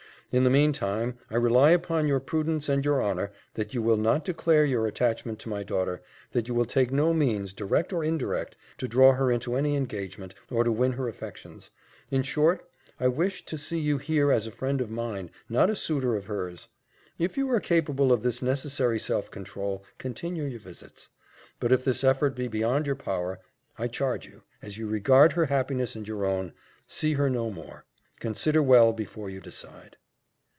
[0.33, 3.97] In the mean time I rely upon your prudence and your honour, that you will
[3.97, 8.01] not declare your attachment to my daughter, that you will take no means, direct or
[8.01, 11.69] indirect, to draw her into any engagement, or to win her affections:
[12.09, 12.65] in short,
[12.97, 16.27] I wish to see you here as a friend of mine not a suitor of
[16.27, 16.69] hers.
[17.19, 21.09] If you are capable of this necessary self control, continue your visits;
[21.59, 23.39] but if this effort be beyond your power,
[23.77, 26.53] I charge you, as you regard her happiness and your own,
[26.87, 27.83] see her no more.
[28.21, 29.97] Consider well, before you decide."